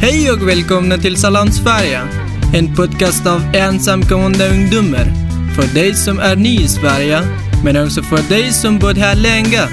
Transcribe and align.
Hej 0.00 0.32
och 0.32 0.48
välkomna 0.48 0.98
till 0.98 1.16
Salam 1.16 1.50
Sverige. 1.50 2.00
En 2.54 2.74
podcast 2.74 3.26
av 3.26 3.42
ensamkommande 3.54 4.48
ungdomar. 4.48 5.12
För 5.54 5.74
dig 5.74 5.94
som 5.94 6.18
är 6.18 6.36
ny 6.36 6.60
i 6.60 6.68
Sverige, 6.68 7.20
men 7.64 7.84
också 7.84 8.02
för 8.02 8.28
dig 8.28 8.52
som 8.52 8.78
bott 8.78 8.96
här 8.96 9.14
länge. 9.14 9.68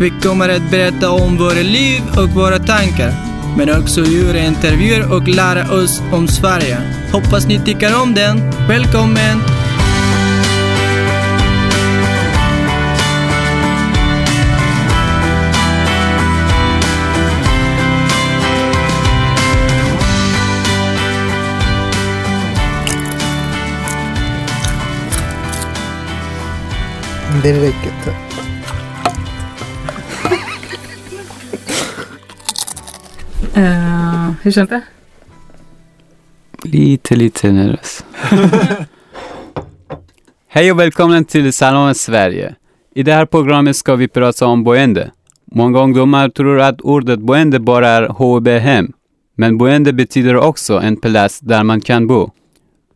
Vi 0.00 0.12
kommer 0.22 0.48
att 0.48 0.70
berätta 0.70 1.10
om 1.10 1.36
våra 1.36 1.62
liv 1.62 2.02
och 2.16 2.30
våra 2.30 2.58
tankar. 2.58 3.12
Men 3.56 3.80
också 3.80 4.00
göra 4.00 4.38
intervjuer 4.38 5.12
och 5.12 5.28
lära 5.28 5.72
oss 5.72 6.02
om 6.12 6.28
Sverige. 6.28 6.78
Hoppas 7.12 7.46
ni 7.46 7.60
tycker 7.64 8.02
om 8.02 8.14
den. 8.14 8.50
Välkommen! 8.68 9.55
Det 27.46 27.52
räcker 27.52 27.90
inte. 27.98 28.10
Uh, 33.60 34.30
hur 34.42 34.50
känns 34.50 34.70
det? 34.70 34.82
Lite, 36.64 37.16
lite 37.16 37.52
nervös. 37.52 38.04
Hej 40.48 40.72
och 40.72 40.80
välkommen 40.80 41.24
till 41.24 41.52
Salon 41.52 41.94
Sverige. 41.94 42.54
I 42.94 43.02
det 43.02 43.12
här 43.12 43.26
programmet 43.26 43.76
ska 43.76 43.96
vi 43.96 44.08
prata 44.08 44.46
om 44.46 44.64
boende. 44.64 45.10
Många 45.44 45.78
ungdomar 45.78 46.28
tror 46.28 46.60
att 46.60 46.80
ordet 46.80 47.20
boende 47.20 47.60
bara 47.60 47.88
är 47.88 48.08
HVB-hem. 48.08 48.92
Men 49.36 49.58
boende 49.58 49.92
betyder 49.92 50.36
också 50.36 50.78
en 50.78 50.96
plats 50.96 51.40
där 51.40 51.64
man 51.64 51.80
kan 51.80 52.06
bo. 52.06 52.30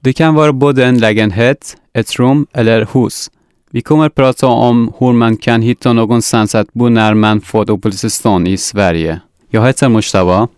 Det 0.00 0.12
kan 0.12 0.34
vara 0.34 0.52
både 0.52 0.84
en 0.84 0.98
lägenhet, 0.98 1.76
ett 1.92 2.18
rum 2.18 2.46
eller 2.52 2.88
hus. 2.92 3.30
Vi 3.72 3.80
kommer 3.80 4.06
att 4.06 4.14
prata 4.14 4.46
om 4.46 4.92
hur 4.98 5.12
man 5.12 5.36
kan 5.36 5.62
hitta 5.62 5.92
någonstans 5.92 6.54
att 6.54 6.72
bo 6.72 6.88
när 6.88 7.14
man 7.14 7.40
fått 7.40 7.68
uppehållstillstånd 7.70 8.48
i 8.48 8.56
Sverige. 8.56 9.20
Jag 9.50 9.66
heter 9.66 9.88
Mustafa. 9.88 10.48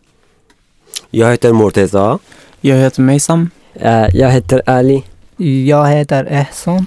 Jag 1.11 1.31
heter 1.31 1.53
Morteza. 1.53 2.19
Jag 2.61 2.77
heter 2.77 3.03
Meysam. 3.03 3.51
Eh, 3.75 4.07
jag 4.13 4.31
heter 4.31 4.63
Ali. 4.67 5.05
Jag 5.67 5.87
heter 5.87 6.25
Ehson. 6.25 6.87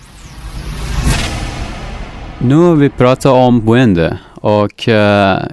Nu 2.39 2.75
vi 2.75 2.89
pratar 2.89 3.31
om 3.31 3.65
boende 3.65 4.17
och 4.33 4.87
uh, 4.87 4.93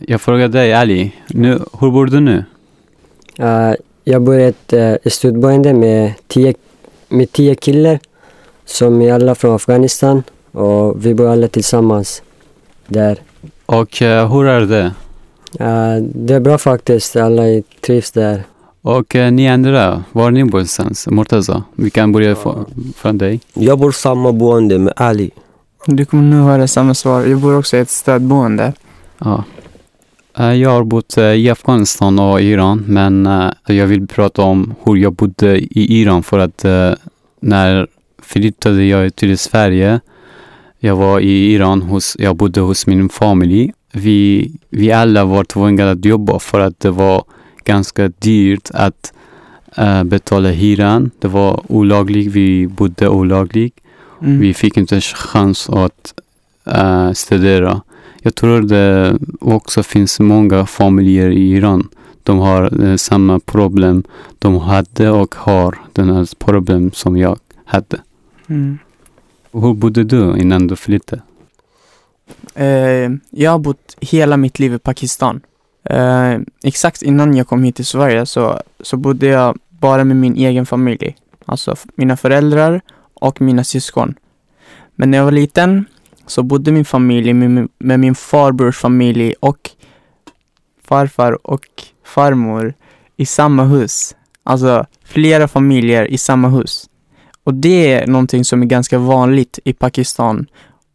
jag 0.09 0.21
frågar 0.21 0.49
dig 0.49 0.75
Ali, 0.75 1.13
nu, 1.29 1.59
hur 1.81 1.91
bor 1.91 2.07
du 2.07 2.21
nu? 2.21 2.45
Eh, 3.39 3.73
jag 4.05 4.23
bor 4.23 4.39
i 4.39 4.45
ett 4.45 4.73
uh, 4.73 4.95
studboende 5.07 5.75
med 5.75 6.13
tio, 6.27 6.55
med 7.09 7.33
tio 7.33 7.55
killar 7.55 7.99
som 8.65 9.03
är 9.03 9.13
alla 9.13 9.35
från 9.35 9.55
Afghanistan 9.55 10.23
och 10.53 11.07
vi 11.07 11.15
bor 11.15 11.29
alla 11.29 11.49
tillsammans 11.49 12.23
där. 12.87 13.19
Och 13.67 14.03
uh, 14.03 14.33
hur 14.33 14.47
är 14.47 14.61
det? 14.61 14.85
Uh, 15.61 16.05
det 16.15 16.35
är 16.35 16.41
bra 16.41 16.59
faktiskt, 16.59 17.17
alla 17.17 17.43
trivs 17.87 18.11
där. 18.11 18.43
Och 18.83 19.15
uh, 19.15 19.31
ni 19.31 19.49
andra, 19.49 20.05
var 20.13 20.31
ni 20.31 20.45
bor 20.45 20.51
någonstans? 20.51 21.07
Murtaza, 21.07 21.63
vi 21.75 21.91
kan 21.91 22.13
börja 22.13 22.37
ja. 22.45 22.67
från 22.97 23.19
dig. 23.19 23.41
Jag 23.55 23.79
bor 23.79 23.93
samma 23.93 24.33
boende 24.33 24.79
med 24.79 24.93
Ali. 24.97 25.31
Du 25.87 26.05
kommer 26.05 26.23
nu 26.23 26.37
höra 26.37 26.69
samma 26.69 26.95
svar. 26.95 27.25
Jag 27.25 27.39
bor 27.39 27.59
också 27.59 27.77
i 27.77 27.81
ett 27.81 27.91
stödboende. 27.91 28.73
Ja. 29.19 29.45
Uh, 30.41 30.55
jag 30.55 30.71
har 30.71 30.85
bott 30.85 31.19
i 31.19 31.51
Afghanistan 31.51 32.19
och 32.19 32.41
Iran, 32.41 32.85
men 32.89 33.29
jag 33.67 33.87
vill 33.87 34.07
prata 34.07 34.43
om 34.43 34.75
hur 34.85 34.97
jag 34.97 35.13
bodde 35.13 35.59
i 35.59 36.01
Iran 36.01 36.23
för 36.23 36.39
att 36.39 36.65
när 37.41 37.87
flyttade 38.23 38.85
jag 38.85 39.17
till 39.17 39.39
Sverige 39.39 40.01
jag 40.85 40.97
var 40.97 41.21
i 41.21 41.53
Iran, 41.53 41.83
hos, 41.83 42.17
jag 42.19 42.37
bodde 42.37 42.61
hos 42.61 42.87
min 42.87 43.09
familj. 43.09 43.73
Vi, 43.93 44.51
vi 44.71 44.93
alla 44.93 45.25
var 45.25 45.45
tvungna 45.45 45.91
att 45.91 46.05
jobba 46.05 46.39
för 46.39 46.61
att 46.61 46.81
det 46.81 46.91
var 46.91 47.25
ganska 47.65 48.09
dyrt 48.09 48.71
att 48.75 49.13
uh, 49.79 50.05
betala 50.05 50.51
hyran. 50.51 51.11
Det 51.19 51.29
var 51.29 51.63
olagligt, 51.69 52.33
vi 52.33 52.67
bodde 52.67 53.09
olagligt. 53.09 53.81
Mm. 54.23 54.41
Vi 54.41 54.55
fick 54.55 54.77
inte 54.77 55.01
chans 55.01 55.71
att 55.71 56.15
uh, 56.77 57.13
studera. 57.13 57.81
Jag 58.23 58.35
tror 58.35 58.63
det 58.63 59.19
också 59.41 59.83
finns 59.83 60.21
många 60.21 60.67
familjer 60.67 61.31
i 61.31 61.53
Iran. 61.53 61.89
De 62.23 62.39
har 62.39 62.83
uh, 62.83 62.97
samma 62.97 63.41
problem 63.41 64.05
de 64.39 64.59
hade 64.59 65.11
och 65.11 65.35
har 65.35 65.79
den 65.93 66.11
här 66.11 66.29
problem 66.39 66.91
som 66.95 67.17
jag 67.17 67.39
hade. 67.65 68.01
Mm. 68.47 68.79
Hur 69.53 69.75
bodde 69.75 70.05
du 70.05 70.39
innan 70.39 70.67
du 70.67 70.77
flyttade? 70.77 71.23
Eh, 72.55 73.11
jag 73.31 73.51
har 73.51 73.59
bott 73.59 73.97
hela 74.01 74.37
mitt 74.37 74.59
liv 74.59 74.75
i 74.75 74.79
Pakistan. 74.79 75.41
Eh, 75.85 76.39
exakt 76.65 77.03
innan 77.03 77.37
jag 77.37 77.47
kom 77.47 77.65
hit 77.65 77.77
till 77.77 77.87
Sverige 77.87 78.27
så, 78.27 78.61
så 78.81 78.97
bodde 78.97 79.27
jag 79.27 79.59
bara 79.69 80.05
med 80.05 80.17
min 80.17 80.37
egen 80.37 80.67
familj. 80.67 81.17
Alltså 81.47 81.77
mina 81.95 82.17
föräldrar 82.17 82.81
och 83.15 83.41
mina 83.41 83.65
syskon. 83.65 84.15
Men 84.95 85.11
när 85.11 85.19
jag 85.19 85.25
var 85.25 85.33
liten 85.33 85.85
så 86.27 86.43
bodde 86.43 86.73
min 86.73 86.85
familj 86.85 87.33
med, 87.33 87.69
med 87.79 88.01
min 88.01 88.15
farbrors 88.15 88.79
familj 88.79 89.35
och 89.41 89.71
farfar 90.85 91.47
och 91.47 91.65
farmor 92.05 92.75
i 93.17 93.27
samma 93.27 93.65
hus. 93.65 94.17
Alltså 94.45 94.87
flera 95.05 95.49
familjer 95.49 96.05
i 96.07 96.19
samma 96.19 96.49
hus. 96.49 96.89
Och 97.45 97.55
det 97.55 97.93
är 97.93 98.07
någonting 98.07 98.45
som 98.45 98.63
är 98.63 98.67
ganska 98.67 98.99
vanligt 98.99 99.59
i 99.65 99.73
Pakistan. 99.73 100.47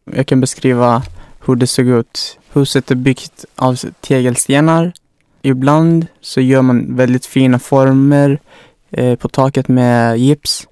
Jag 0.05 0.27
kan 0.27 0.41
beskriva 0.41 1.03
hur 1.45 1.55
det 1.55 1.67
såg 1.67 1.87
ut. 1.87 2.39
Huset 2.53 2.91
är 2.91 2.95
byggt 2.95 3.45
av 3.55 3.75
tegelstenar. 4.01 4.93
Ibland 5.41 6.07
så 6.21 6.41
gör 6.41 6.61
man 6.61 6.95
väldigt 6.95 7.25
fina 7.25 7.59
former 7.59 8.39
eh, 8.91 9.15
på 9.15 9.29
taket 9.29 9.67
med 9.67 10.17
gips. 10.17 10.67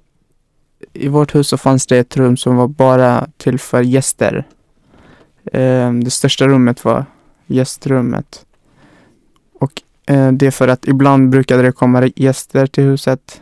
I 0.92 1.08
vårt 1.08 1.34
hus 1.34 1.48
så 1.48 1.58
fanns 1.58 1.86
det 1.86 1.98
ett 1.98 2.16
rum 2.16 2.36
som 2.36 2.56
var 2.56 2.68
bara 2.68 3.28
till 3.36 3.58
för 3.58 3.82
gäster. 3.82 4.46
Eh, 5.52 5.92
det 5.92 6.10
största 6.10 6.48
rummet 6.48 6.84
var 6.84 7.04
gästrummet. 7.46 8.44
Och 9.60 9.82
eh, 10.06 10.32
det 10.32 10.46
är 10.46 10.50
för 10.50 10.68
att 10.68 10.88
ibland 10.88 11.30
brukade 11.30 11.62
det 11.62 11.72
komma 11.72 12.10
gäster 12.16 12.66
till 12.66 12.84
huset 12.84 13.40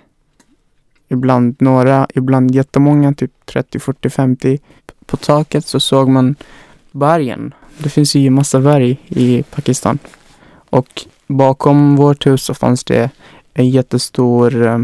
ibland 1.14 1.56
några, 1.58 2.06
ibland 2.14 2.54
jättemånga, 2.54 3.14
typ 3.14 3.32
30, 3.47 3.78
40, 3.78 4.10
50. 4.10 4.58
På 5.06 5.16
taket 5.16 5.66
så 5.66 5.80
såg 5.80 6.08
man 6.08 6.34
bergen. 6.92 7.54
Det 7.78 7.88
finns 7.88 8.14
ju 8.14 8.30
massa 8.30 8.60
berg 8.60 9.00
i 9.08 9.42
Pakistan. 9.42 9.98
Och 10.70 11.06
bakom 11.26 11.97
vårt 11.97 12.26
hus 12.26 12.42
så 12.42 12.54
fanns 12.54 12.84
det 12.84 13.10
en 13.54 13.70
jättestor 13.70 14.66
eh, 14.66 14.80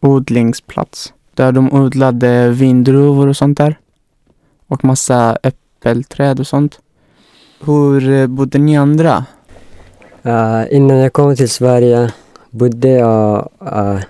odlingsplats 0.00 1.12
där 1.34 1.52
de 1.52 1.72
odlade 1.72 2.50
vindruvor 2.50 3.28
och 3.28 3.36
sånt 3.36 3.58
där. 3.58 3.78
Och 4.66 4.84
massa 4.84 5.38
äppelträd 5.42 6.40
och 6.40 6.46
sånt. 6.46 6.80
Hur 7.60 8.10
eh, 8.10 8.26
bodde 8.26 8.58
ni 8.58 8.76
andra? 8.76 9.24
Uh, 10.26 10.64
innan 10.70 10.96
jag 10.96 11.12
kom 11.12 11.36
till 11.36 11.50
Sverige 11.50 12.12
bodde 12.50 12.88
jag 12.88 13.48
uh, 13.62 14.00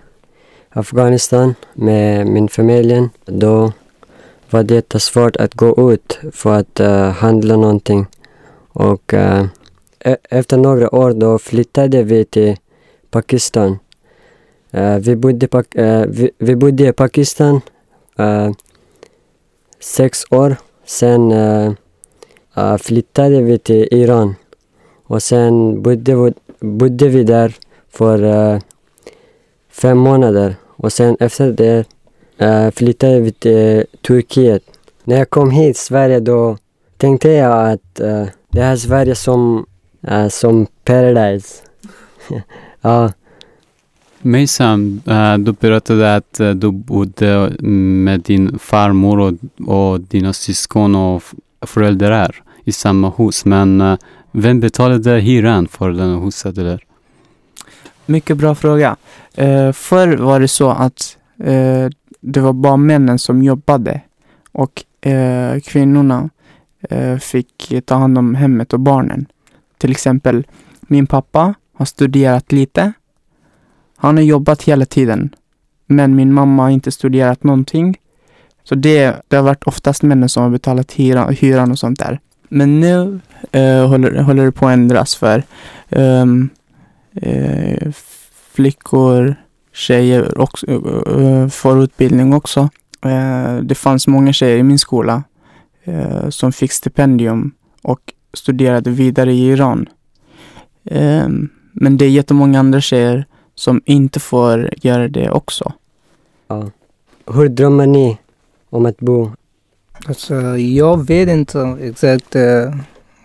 Afghanistan 0.75 1.55
med 1.72 2.27
min 2.27 2.49
familj, 2.49 3.09
då 3.25 3.72
var 4.50 4.62
det 4.62 4.75
jättesvårt 4.75 5.37
att 5.37 5.55
gå 5.55 5.93
ut 5.93 6.19
för 6.33 6.55
att 6.55 6.81
uh, 6.81 7.10
handla 7.10 7.56
någonting. 7.56 8.06
Och 8.72 9.12
uh, 9.12 9.44
efter 10.31 10.56
några 10.56 10.94
år 10.94 11.12
då 11.12 11.38
flyttade 11.38 12.03
vi 12.03 12.25
till 12.25 12.56
Pakistan. 13.11 13.79
Uh, 14.75 14.97
vi, 14.97 15.17
bodde 15.17 15.49
vi, 16.08 16.31
vi, 16.38 16.56
bodde 16.56 16.88
i 16.88 16.93
Pakistan 16.93 17.61
sex 19.81 20.25
år. 20.31 20.56
Sen 20.85 21.32
flyttade 22.79 23.43
vi 23.43 23.58
till 23.58 23.88
Iran. 23.91 24.35
Och 25.05 25.23
sen 25.23 25.82
bodde 25.82 26.14
vi, 26.14 26.32
bodde 26.61 27.08
vi 27.08 27.25
där 27.25 27.55
för 27.91 28.61
fem 29.70 29.99
månader. 29.99 30.56
Och 30.82 30.93
sen 30.93 31.17
efter 31.20 31.52
det 31.52 31.84
äh, 32.38 32.70
flyttade 32.70 33.20
vi 33.20 33.32
till 33.32 33.84
Turkiet. 34.06 34.62
När 35.05 35.17
jag 35.19 35.31
kom 35.31 35.50
hit 35.50 35.76
till 35.76 35.84
Sverige 35.84 36.20
då 36.20 36.56
tänkte 36.96 37.29
jag 37.29 37.73
att 37.73 38.00
äh, 38.00 38.25
det 38.50 38.62
här 38.62 38.73
är 38.73 38.76
Sverige 38.76 39.14
som, 39.14 39.67
äh, 40.00 40.29
som 40.29 40.67
paradise. 40.84 41.62
ja. 42.81 43.12
Mejsam, 44.23 45.02
du 45.38 45.52
berättade 45.52 46.14
att 46.14 46.40
du 46.55 46.70
bodde 46.70 47.52
med 47.61 48.20
din 48.20 48.58
farmor 48.58 49.20
och, 49.20 49.35
och 49.69 50.00
dina 50.00 50.32
syskon 50.32 50.94
och 50.94 51.23
föräldrar 51.61 52.43
i 52.64 52.73
samma 52.73 53.11
hus. 53.11 53.44
Men 53.44 53.99
vem 54.32 54.61
betalade 54.61 55.20
hyran 55.20 55.69
för 55.69 55.90
det 55.90 56.25
huset? 56.25 56.58
Eller? 56.58 56.85
Mycket 58.06 58.37
bra 58.37 58.55
fråga. 58.55 58.96
Uh, 59.38 59.73
förr 59.73 60.17
var 60.17 60.40
det 60.40 60.49
så 60.49 60.70
att 60.70 61.17
eh, 61.38 61.88
det 62.20 62.40
var 62.40 62.52
bara 62.52 62.76
männen 62.76 63.19
som 63.19 63.43
jobbade 63.43 64.00
och 64.52 64.84
eh, 65.06 65.61
kvinnorna 65.61 66.31
eh, 66.90 67.19
fick 67.19 67.73
ta 67.87 67.94
hand 67.94 68.19
om 68.19 68.34
hemmet 68.34 68.73
och 68.73 68.81
barnen. 68.81 69.26
Till 69.79 69.90
exempel 69.90 70.46
min 70.81 71.06
pappa 71.06 71.55
har 71.75 71.84
studerat 71.84 72.52
lite. 72.52 72.93
Han 73.96 74.17
har 74.17 74.25
jobbat 74.25 74.62
hela 74.62 74.84
tiden. 74.84 75.35
Men 75.87 76.17
min 76.17 76.32
mamma 76.32 76.62
har 76.62 76.70
inte 76.70 76.93
studerat 76.93 77.44
någonting. 77.44 77.96
Så 78.64 78.75
det, 78.75 79.23
det 79.28 79.37
har 79.37 79.43
varit 79.43 79.64
oftast 79.64 80.02
männen 80.02 80.28
som 80.28 80.43
har 80.43 80.50
betalat 80.50 80.93
hyra, 80.93 81.31
hyran 81.31 81.70
och 81.70 81.78
sånt 81.78 81.99
där. 81.99 82.20
Men 82.49 82.81
nu 82.81 83.20
eh, 83.52 83.88
håller, 83.88 84.23
håller 84.23 84.44
det 84.44 84.52
på 84.52 84.67
att 84.67 84.73
ändras 84.73 85.14
för 85.14 85.43
um, 85.90 86.50
flickor, 88.52 89.34
tjejer 89.72 90.40
också, 90.40 90.66
får 91.50 91.82
utbildning 91.82 92.34
också. 92.34 92.69
Uh, 93.06 93.56
det 93.62 93.75
fanns 93.75 94.06
många 94.06 94.32
tjejer 94.32 94.58
i 94.58 94.62
min 94.62 94.78
skola 94.78 95.22
uh, 95.88 96.28
som 96.31 96.52
fick 96.52 96.72
stipendium 96.72 97.52
och 97.82 98.00
studerade 98.34 98.90
vidare 98.90 99.32
i 99.32 99.49
Iran. 99.49 99.88
Um, 100.84 101.49
men 101.72 101.96
det 101.96 102.04
är 102.04 102.10
jättemånga 102.10 102.58
andra 102.58 102.81
tjejer 102.81 103.26
som 103.54 103.82
inte 103.84 104.20
får 104.20 104.70
göra 104.76 105.08
det 105.08 105.31
också. 105.31 105.72
Ja. 106.49 106.70
Hur 107.26 107.49
drömmer 107.49 107.87
ni 107.87 108.19
om 108.70 108.87
att 108.87 108.99
bo? 108.99 109.31
Alltså, 110.06 110.34
jag 110.56 111.06
vet 111.06 111.28
inte 111.28 111.76
exakt 111.81 112.37
uh, 112.37 112.75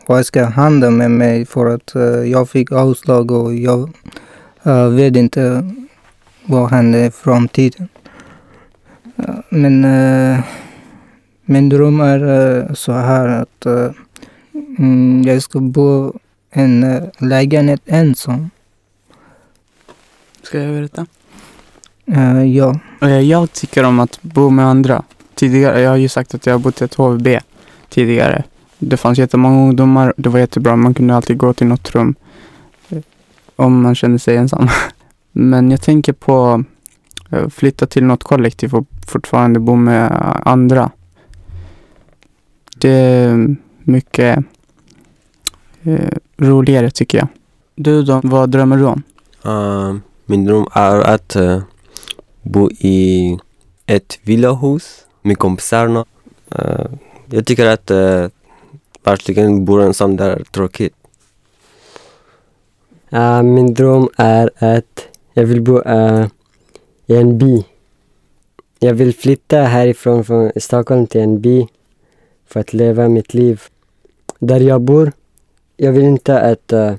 vad 0.07 0.25
ska 0.25 0.45
hända 0.45 0.89
med 0.89 1.11
mig 1.11 1.45
för 1.45 1.65
att 1.65 1.95
uh, 1.95 2.31
jag 2.31 2.49
fick 2.49 2.71
avslag 2.71 3.31
och 3.31 3.55
jag 3.55 3.89
uh, 4.67 4.87
vet 4.87 5.15
inte 5.15 5.71
vad 6.45 6.69
händer 6.69 7.07
i 7.07 7.11
framtiden. 7.11 7.87
Men 9.49 9.85
uh, 9.85 10.39
min 11.45 11.69
dröm 11.69 12.01
är 12.01 12.23
uh, 12.23 12.73
så 12.73 12.91
här 12.91 13.27
att 13.27 13.65
uh, 13.65 13.91
jag 15.25 15.43
ska 15.43 15.59
bo 15.59 16.09
i 16.09 16.11
en 16.49 16.83
uh, 16.83 17.03
lägenhet 17.17 17.81
ensam. 17.85 18.49
Ska 20.43 20.59
jag 20.59 20.73
berätta? 20.73 21.05
ja. 22.45 22.79
Jag 23.19 23.51
tycker 23.53 23.83
om 23.83 23.99
att 23.99 24.21
bo 24.21 24.49
med 24.49 24.65
andra. 24.65 25.03
Tidigare, 25.35 25.81
jag 25.81 25.89
har 25.89 25.97
ju 25.97 26.09
sagt 26.09 26.33
att 26.33 26.45
jag 26.45 26.53
har 26.53 26.59
bott 26.59 26.81
i 26.81 26.83
ett 26.83 26.95
HVB 26.95 27.27
tidigare. 27.89 28.43
Det 28.77 28.97
fanns 28.97 29.19
jättemånga 29.19 29.63
ungdomar, 29.63 30.13
det 30.17 30.29
var 30.29 30.39
jättebra. 30.39 30.75
Man 30.75 30.93
kunde 30.93 31.15
alltid 31.15 31.37
gå 31.37 31.53
till 31.53 31.67
något 31.67 31.95
rum 31.95 32.15
om 33.57 33.81
man 33.81 33.95
känner 33.95 34.17
sig 34.17 34.37
ensam. 34.37 34.67
Men 35.31 35.71
jag 35.71 35.81
tänker 35.81 36.13
på 36.13 36.63
att 37.29 37.53
flytta 37.53 37.85
till 37.85 38.03
något 38.03 38.23
kollektiv 38.23 38.75
och 38.75 38.87
fortfarande 39.07 39.59
bo 39.59 39.75
med 39.75 40.11
andra. 40.45 40.91
Det 42.77 42.89
är 42.89 43.55
mycket 43.83 44.45
eh, 45.83 46.17
roligare 46.37 46.91
tycker 46.91 47.17
jag. 47.17 47.27
Du 47.75 48.03
då, 48.03 48.21
vad 48.23 48.49
drömmer 48.49 48.77
du 48.77 48.85
om? 48.85 49.03
Uh, 49.45 49.95
min 50.25 50.45
dröm 50.45 50.65
är 50.71 50.99
att 50.99 51.35
uh, 51.35 51.61
bo 52.41 52.71
i 52.71 53.37
ett 53.85 54.19
villahus 54.23 55.05
med 55.21 55.37
kompisarna. 55.37 56.05
Uh, 56.59 56.85
jag 57.25 57.45
tycker 57.45 57.65
att 57.65 57.91
uh, 57.91 58.27
verkligen 59.03 59.65
bo 59.65 59.79
ensam 59.79 60.15
där 60.15 60.29
är 60.29 60.43
tråkigt. 60.43 60.95
Uh, 63.13 63.43
min 63.43 63.73
dröm 63.73 64.09
är 64.17 64.49
att 64.55 65.07
jag 65.33 65.45
vill 65.45 65.61
bo 65.61 65.77
uh, 65.77 66.27
i 67.05 67.15
en 67.15 67.37
by. 67.37 67.65
Jag 68.79 68.93
vill 68.93 69.13
flytta 69.13 69.57
härifrån 69.57 70.23
från 70.23 70.51
Stockholm 70.55 71.07
till 71.07 71.21
en 71.21 71.41
by 71.41 71.67
för 72.47 72.59
att 72.59 72.73
leva 72.73 73.07
mitt 73.07 73.33
liv. 73.33 73.61
Där 74.39 74.59
jag 74.59 74.81
bor, 74.81 75.11
jag 75.77 75.91
vill 75.91 76.03
inte 76.03 76.39
att 76.39 76.67
det 76.67 76.97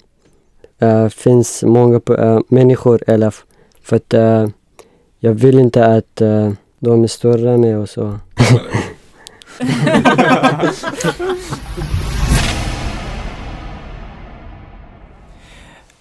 uh, 0.83 1.05
uh, 1.05 1.09
finns 1.09 1.63
många 1.63 2.01
uh, 2.11 2.41
människor 2.49 3.03
eller 3.07 3.35
för 3.83 3.97
att 3.97 4.15
jag 5.21 5.33
vill 5.33 5.59
inte 5.59 5.87
att 5.87 6.17
de 6.79 7.05
är 7.05 7.07
större 7.07 7.57
med 7.57 7.79
och 7.79 7.89
så. 7.89 8.19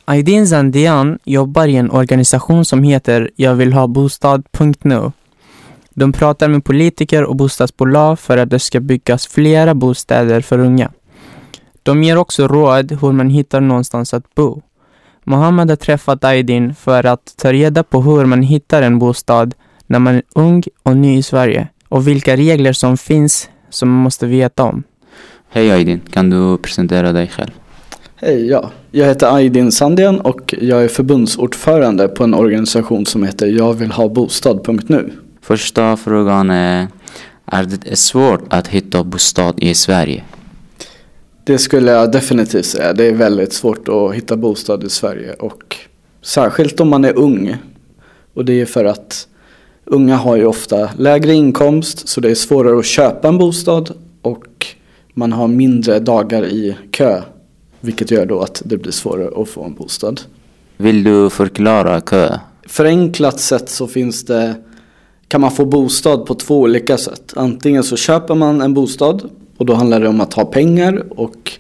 Aydin 0.10 0.48
Zandian 0.48 1.20
jobbar 1.24 1.68
i 1.68 1.76
en 1.76 1.92
organisation 1.92 2.66
som 2.66 2.84
heter 2.84 3.32
Jag 3.36 3.56
vill 3.56 3.74
ha 3.74 3.88
bostad.nu. 3.88 5.12
De 5.90 6.14
pratar 6.14 6.48
med 6.48 6.64
politiker 6.64 7.24
och 7.24 7.36
bostadsbolag 7.36 8.20
för 8.20 8.38
att 8.38 8.50
det 8.50 8.60
ska 8.60 8.80
byggas 8.80 9.28
flera 9.28 9.74
bostäder 9.74 10.42
för 10.42 10.60
unga. 10.60 10.92
De 11.84 12.04
ger 12.04 12.18
också 12.18 12.48
råd 12.48 12.92
hur 13.02 13.12
man 13.12 13.30
hittar 13.30 13.62
någonstans 13.62 14.14
att 14.14 14.36
bo. 14.36 14.62
Mohammed 15.24 15.70
har 15.70 15.76
träffat 15.76 16.24
Aydin 16.24 16.76
för 16.76 17.04
att 17.04 17.34
ta 17.38 17.54
reda 17.54 17.84
på 17.84 18.02
hur 18.02 18.26
man 18.26 18.44
hittar 18.44 18.82
en 18.82 19.00
bostad 19.00 19.54
när 19.88 20.00
man 20.00 20.16
är 20.16 20.24
ung 20.36 20.64
och 20.84 20.98
ny 20.98 21.18
i 21.18 21.24
Sverige 21.24 21.68
och 21.90 22.08
vilka 22.08 22.36
regler 22.36 22.74
som 22.74 22.98
finns 22.98 23.50
som 23.70 23.90
man 23.90 24.04
måste 24.04 24.26
veta 24.26 24.64
om. 24.64 24.84
Hej 25.50 25.72
Aydin, 25.72 26.02
kan 26.12 26.30
du 26.30 26.58
presentera 26.58 27.12
dig 27.12 27.28
själv? 27.28 27.52
Hej, 28.20 28.48
ja. 28.48 28.72
Jag 28.92 29.06
heter 29.06 29.36
Aydin 29.36 29.72
Sandian 29.72 30.20
och 30.20 30.56
jag 30.62 30.84
är 30.84 30.88
förbundsordförande 30.88 32.08
på 32.08 32.24
en 32.24 32.34
organisation 32.34 33.06
som 33.06 33.24
heter 33.24 33.48
Jag 33.48 33.74
vill 33.74 33.92
ha 33.92 34.08
bostad.nu. 34.08 35.12
Första 35.42 35.98
frågan 35.98 36.50
är, 36.50 36.88
är 37.46 37.64
det 37.64 37.96
svårt 37.96 38.44
att 38.50 38.68
hitta 38.68 39.04
bostad 39.04 39.64
i 39.64 39.74
Sverige? 39.74 40.24
Det 41.44 41.58
skulle 41.58 41.92
jag 41.92 42.12
definitivt 42.12 42.66
säga. 42.66 42.94
Det 42.94 43.06
är 43.06 43.14
väldigt 43.14 43.54
svårt 43.54 43.88
att 43.88 44.14
hitta 44.16 44.38
bostad 44.38 44.84
i 44.84 44.90
Sverige 44.90 45.34
och 45.34 45.76
särskilt 46.22 46.80
om 46.80 46.90
man 46.90 47.06
är 47.06 47.18
ung. 47.18 47.56
Och 48.34 48.46
det 48.46 48.62
är 48.62 48.66
för 48.66 48.86
att 48.86 49.28
unga 49.86 50.16
har 50.16 50.36
ju 50.36 50.46
ofta 50.46 50.90
lägre 50.98 51.34
inkomst 51.34 52.08
så 52.08 52.22
det 52.22 52.32
är 52.32 52.36
svårare 52.36 52.80
att 52.80 52.86
köpa 52.86 53.28
en 53.28 53.38
bostad 53.38 53.92
och 54.22 54.66
man 55.14 55.34
har 55.34 55.48
mindre 55.48 56.00
dagar 56.00 56.46
i 56.46 56.78
kö 56.92 57.22
vilket 57.82 58.12
gör 58.12 58.26
då 58.26 58.40
att 58.40 58.62
det 58.66 58.78
blir 58.78 58.92
svårare 58.92 59.42
att 59.42 59.50
få 59.50 59.64
en 59.64 59.74
bostad. 59.74 60.22
Vill 60.78 61.04
du 61.04 61.30
förklara 61.30 62.02
kö? 62.02 62.40
Förenklat 62.68 63.40
sett 63.40 63.70
så 63.70 63.88
finns 63.88 64.26
det 64.26 64.56
kan 65.28 65.42
man 65.42 65.52
få 65.52 65.66
bostad 65.66 66.26
på 66.26 66.34
två 66.34 66.62
olika 66.62 66.98
sätt. 66.98 67.34
Antingen 67.36 67.84
så 67.84 67.96
köper 67.96 68.36
man 68.36 68.62
en 68.62 68.74
bostad 68.74 69.30
och 69.58 69.66
då 69.66 69.74
handlar 69.74 70.00
det 70.00 70.08
om 70.08 70.22
att 70.22 70.34
ha 70.34 70.46
pengar 70.46 71.04
och 71.10 71.52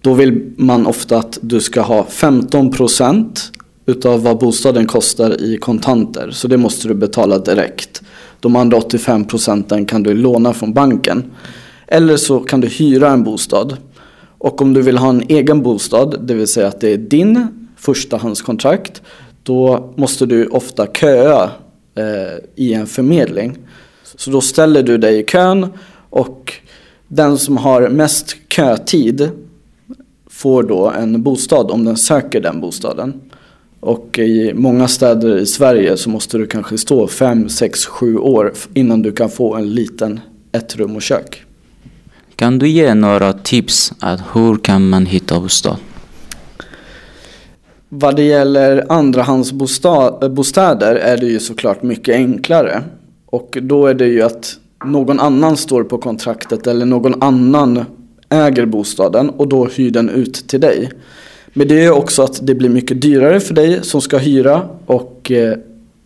då 0.00 0.14
vill 0.14 0.52
man 0.56 0.86
ofta 0.86 1.18
att 1.18 1.38
du 1.42 1.60
ska 1.60 1.80
ha 1.80 2.04
15 2.04 2.70
procent 2.70 3.52
utav 3.86 4.22
vad 4.22 4.38
bostaden 4.38 4.86
kostar 4.86 5.42
i 5.42 5.56
kontanter. 5.56 6.30
Så 6.30 6.48
det 6.48 6.56
måste 6.56 6.88
du 6.88 6.94
betala 6.94 7.38
direkt. 7.38 8.02
De 8.40 8.56
andra 8.56 8.76
85 8.76 9.24
procenten 9.24 9.86
kan 9.86 10.02
du 10.02 10.14
låna 10.14 10.52
från 10.52 10.72
banken. 10.72 11.30
Eller 11.86 12.16
så 12.16 12.40
kan 12.40 12.60
du 12.60 12.68
hyra 12.68 13.10
en 13.10 13.24
bostad. 13.24 13.76
Och 14.40 14.62
om 14.62 14.72
du 14.72 14.82
vill 14.82 14.98
ha 14.98 15.08
en 15.08 15.22
egen 15.28 15.62
bostad, 15.62 16.20
det 16.20 16.34
vill 16.34 16.46
säga 16.46 16.68
att 16.68 16.80
det 16.80 16.88
är 16.88 16.96
din 16.96 17.46
förstahandskontrakt, 17.76 19.02
då 19.42 19.92
måste 19.96 20.26
du 20.26 20.46
ofta 20.46 20.86
köa 20.86 21.50
eh, 21.94 22.38
i 22.54 22.74
en 22.74 22.86
förmedling. 22.86 23.58
Så 24.16 24.30
då 24.30 24.40
ställer 24.40 24.82
du 24.82 24.98
dig 24.98 25.18
i 25.18 25.24
kön 25.24 25.66
och 26.10 26.54
den 27.08 27.38
som 27.38 27.56
har 27.56 27.88
mest 27.88 28.36
kötid 28.48 29.30
får 30.30 30.62
då 30.62 30.90
en 30.90 31.22
bostad 31.22 31.70
om 31.70 31.84
den 31.84 31.96
söker 31.96 32.40
den 32.40 32.60
bostaden. 32.60 33.20
Och 33.80 34.18
i 34.18 34.52
många 34.54 34.88
städer 34.88 35.38
i 35.38 35.46
Sverige 35.46 35.96
så 35.96 36.10
måste 36.10 36.38
du 36.38 36.46
kanske 36.46 36.78
stå 36.78 37.06
5, 37.06 37.48
6, 37.48 37.86
7 37.86 38.16
år 38.16 38.52
innan 38.74 39.02
du 39.02 39.12
kan 39.12 39.30
få 39.30 39.54
en 39.54 39.74
liten 39.74 40.20
ett 40.52 40.76
rum 40.76 40.96
och 40.96 41.02
kök. 41.02 41.44
Kan 42.40 42.58
du 42.58 42.68
ge 42.68 42.94
några 42.94 43.32
tips 43.32 43.92
att 43.98 44.20
hur 44.32 44.56
kan 44.56 44.88
man 44.88 45.06
hitta 45.06 45.40
bostad? 45.40 45.76
Vad 47.88 48.16
det 48.16 48.22
gäller 48.22 48.86
andrahandsbostäder 48.88 50.94
är 50.94 51.16
det 51.16 51.26
ju 51.26 51.40
såklart 51.40 51.82
mycket 51.82 52.14
enklare. 52.14 52.82
Och 53.26 53.58
då 53.62 53.86
är 53.86 53.94
det 53.94 54.06
ju 54.06 54.22
att 54.22 54.56
någon 54.84 55.20
annan 55.20 55.56
står 55.56 55.84
på 55.84 55.98
kontraktet 55.98 56.66
eller 56.66 56.86
någon 56.86 57.22
annan 57.22 57.84
äger 58.28 58.66
bostaden 58.66 59.30
och 59.30 59.48
då 59.48 59.66
hyr 59.66 59.90
den 59.90 60.08
ut 60.08 60.48
till 60.48 60.60
dig. 60.60 60.90
Men 61.52 61.68
det 61.68 61.84
är 61.84 61.90
också 61.90 62.22
att 62.22 62.46
det 62.46 62.54
blir 62.54 62.68
mycket 62.68 63.02
dyrare 63.02 63.40
för 63.40 63.54
dig 63.54 63.78
som 63.82 64.00
ska 64.00 64.18
hyra 64.18 64.68
och 64.86 65.30
eh, 65.30 65.56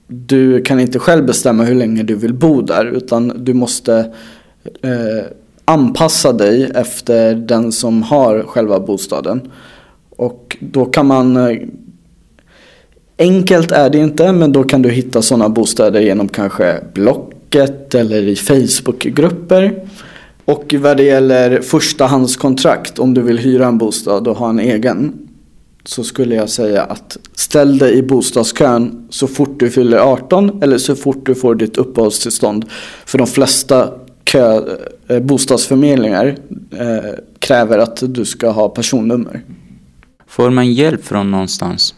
du 0.07 0.63
kan 0.63 0.81
inte 0.81 0.99
själv 0.99 1.27
bestämma 1.27 1.65
hur 1.65 1.75
länge 1.75 2.03
du 2.03 2.15
vill 2.15 2.35
bo 2.35 2.61
där 2.61 2.87
utan 2.87 3.45
du 3.45 3.55
måste 3.55 4.13
eh, 4.83 5.25
anpassa 5.65 6.33
dig 6.33 6.71
efter 6.75 7.35
den 7.35 7.73
som 7.73 8.03
har 8.03 8.43
själva 8.43 8.81
bostaden. 8.81 9.53
Och 10.17 10.57
då 10.61 10.85
kan 10.85 11.07
man 11.07 11.37
eh, 11.37 11.59
Enkelt 13.19 13.73
är 13.73 13.91
det 13.91 13.99
inte 13.99 14.33
men 14.33 14.53
då 14.53 14.65
kan 14.65 14.83
du 14.83 14.91
hitta 14.91 15.23
sådana 15.23 15.49
bostäder 15.49 16.01
genom 16.01 16.29
kanske 16.29 16.81
Blocket 16.95 17.95
eller 17.95 18.23
i 18.23 18.37
Facebookgrupper. 18.37 19.85
Och 20.45 20.75
vad 20.79 20.97
det 20.97 21.03
gäller 21.03 21.61
förstahandskontrakt 21.61 22.99
om 22.99 23.15
du 23.15 23.23
vill 23.23 23.39
hyra 23.39 23.67
en 23.67 23.79
bostad 23.79 24.29
och 24.29 24.37
ha 24.37 24.49
en 24.49 24.59
egen 24.59 25.13
så 25.85 26.05
skulle 26.05 26.35
jag 26.35 26.49
säga 26.49 26.83
att 26.83 27.17
ställ 27.35 27.79
dig 27.79 27.99
i 27.99 28.03
bostadskön 28.03 29.07
så 29.11 29.27
fort 29.27 29.61
du 29.61 29.71
fyller 29.71 29.99
18 29.99 30.63
eller 30.63 30.79
så 30.79 30.97
fort 30.97 31.27
du 31.27 31.35
får 31.35 31.55
ditt 31.55 31.77
uppehållstillstånd. 31.77 32.65
För 33.07 33.19
de 33.19 33.27
flesta 33.27 33.93
kö, 34.25 34.77
eh, 35.09 35.21
bostadsförmedlingar 35.21 36.37
eh, 36.71 37.11
kräver 37.39 37.79
att 37.79 38.03
du 38.07 38.25
ska 38.25 38.51
ha 38.51 38.69
personnummer. 38.69 39.43
Får 40.27 40.51
man 40.51 40.73
hjälp 40.73 41.05
från 41.05 41.31
någonstans? 41.31 41.95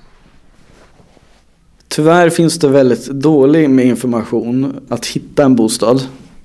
Tyvärr 1.88 2.30
finns 2.30 2.58
det 2.58 2.68
väldigt 2.68 3.06
dålig 3.06 3.70
med 3.70 3.86
information 3.86 4.80
att 4.88 5.06
hitta 5.06 5.44
en 5.44 5.56
bostad. 5.56 6.02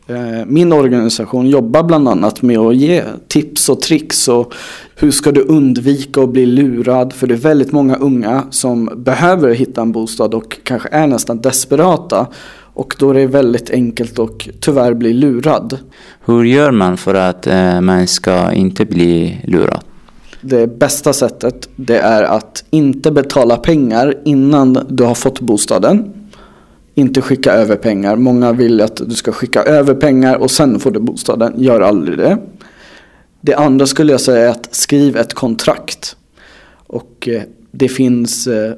Eh, 0.08 0.46
min 0.46 0.74
organisation 0.74 1.50
jobbar 1.50 1.84
bland 1.84 2.08
annat 2.08 2.42
med 2.42 2.58
att 2.58 2.76
ge 2.76 3.04
tips 3.28 3.70
och 3.70 3.82
tricks 3.82 4.28
och 4.28 4.54
hur 4.96 5.12
ska 5.12 5.32
du 5.32 5.42
undvika 5.42 6.22
att 6.22 6.30
bli 6.30 6.46
lurad? 6.46 7.14
För 7.14 7.28
det 7.28 7.34
är 7.34 7.38
väldigt 7.38 7.72
många 7.72 7.96
unga 7.96 8.44
som 8.50 8.90
behöver 8.96 9.54
hitta 9.54 9.82
en 9.82 9.92
bostad 9.92 10.34
och 10.34 10.58
kanske 10.64 10.90
är 10.92 11.08
nästan 11.08 11.42
desperata. 11.42 12.28
Och 12.74 12.96
då 13.00 13.10
är 13.10 13.13
det 13.13 13.28
väldigt 13.28 13.70
enkelt 13.70 14.20
att 14.20 14.48
tyvärr 14.60 14.94
bli 14.94 15.13
lurad. 15.13 15.78
Hur 16.25 16.44
gör 16.44 16.72
man 16.72 16.98
för 16.98 17.13
att 17.13 17.48
eh, 17.48 17.82
man 17.82 18.08
ska 18.08 18.51
inte 18.51 18.86
bli 18.86 19.38
lurad? 19.44 19.84
Det 20.42 20.68
bästa 20.68 21.13
sättet 21.13 21.70
det 21.75 21.98
är 21.98 22.24
att 22.24 22.63
inte 22.70 23.12
betala 23.12 23.58
pengar 23.58 24.16
innan 24.25 24.86
du 24.90 25.04
har 25.04 25.16
fått 25.16 25.40
bostaden. 25.40 26.13
Inte 26.96 27.22
skicka 27.22 27.51
över 27.54 27.75
pengar. 27.75 28.16
Många 28.16 28.51
vill 28.51 28.82
att 28.82 28.96
du 28.96 29.16
ska 29.16 29.32
skicka 29.32 29.63
över 29.63 29.94
pengar 29.94 30.36
och 30.36 30.51
sen 30.51 30.80
får 30.80 30.92
du 30.92 31.00
bostaden. 31.00 31.54
Gör 31.58 31.82
aldrig 31.82 32.18
det. 32.18 32.38
Det 33.42 33.54
andra 33.54 33.88
skulle 33.88 34.12
jag 34.12 34.22
säga 34.22 34.46
är 34.46 34.50
att 34.50 34.75
skriv 34.75 35.18
ett 35.18 35.34
kontrakt. 35.34 36.16
Och 36.88 37.28
eh, 37.32 37.42
det 37.72 37.88
finns 37.88 38.48
eh, 38.48 38.74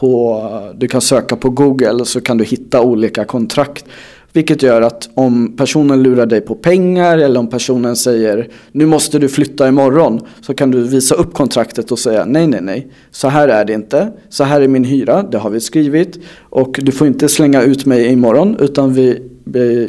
på, 0.00 0.72
du 0.76 0.88
kan 0.88 1.00
söka 1.00 1.36
på 1.36 1.50
Google 1.50 2.04
så 2.04 2.20
kan 2.20 2.38
du 2.38 2.44
hitta 2.44 2.82
olika 2.82 3.24
kontrakt. 3.24 3.84
Vilket 4.32 4.62
gör 4.62 4.82
att 4.82 5.08
om 5.14 5.56
personen 5.56 6.02
lurar 6.02 6.26
dig 6.26 6.40
på 6.40 6.54
pengar 6.54 7.18
eller 7.18 7.40
om 7.40 7.46
personen 7.46 7.96
säger 7.96 8.48
nu 8.72 8.86
måste 8.86 9.18
du 9.18 9.28
flytta 9.28 9.68
imorgon 9.68 10.20
så 10.40 10.54
kan 10.54 10.70
du 10.70 10.82
visa 10.82 11.14
upp 11.14 11.34
kontraktet 11.34 11.92
och 11.92 11.98
säga 11.98 12.24
nej 12.24 12.46
nej 12.46 12.60
nej 12.60 12.86
så 13.10 13.28
här 13.28 13.48
är 13.48 13.64
det 13.64 13.72
inte 13.72 14.12
så 14.28 14.44
här 14.44 14.60
är 14.60 14.68
min 14.68 14.84
hyra 14.84 15.22
det 15.22 15.38
har 15.38 15.50
vi 15.50 15.60
skrivit 15.60 16.18
och 16.40 16.80
du 16.82 16.92
får 16.92 17.06
inte 17.06 17.28
slänga 17.28 17.62
ut 17.62 17.86
mig 17.86 18.06
imorgon 18.06 18.56
utan 18.60 18.94
vi, 18.94 19.22